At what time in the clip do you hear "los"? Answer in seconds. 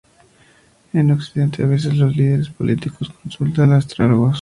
1.95-2.17